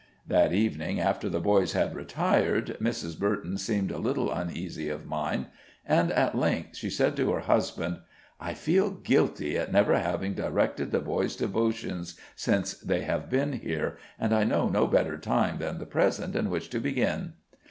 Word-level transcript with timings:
That 0.27 0.51
evening, 0.51 0.99
after 0.99 1.29
the 1.29 1.39
boys 1.39 1.73
had 1.73 1.93
retired, 1.95 2.75
Mrs. 2.81 3.19
Burton 3.19 3.59
seemed 3.59 3.91
a 3.91 3.99
little 3.99 4.31
uneasy 4.31 4.89
of 4.89 5.05
mind, 5.05 5.45
and 5.85 6.11
at 6.13 6.33
length 6.35 6.75
she 6.77 6.89
said 6.89 7.15
to 7.17 7.31
her 7.33 7.41
husband: 7.41 7.99
"I 8.39 8.55
feel 8.55 8.89
guilty 8.89 9.59
at 9.59 9.71
never 9.71 9.99
having 9.99 10.33
directed 10.33 10.89
the 10.89 11.01
boys' 11.01 11.35
devotions 11.35 12.19
since 12.35 12.73
they 12.73 13.01
have 13.03 13.29
been 13.29 13.53
here, 13.53 13.99
and 14.17 14.33
I 14.33 14.43
know 14.43 14.69
no 14.69 14.87
better 14.87 15.19
time 15.19 15.59
than 15.59 15.77
the 15.77 15.85
present 15.85 16.35
in 16.35 16.49
which 16.49 16.71
to 16.71 16.79
begin." 16.79 17.33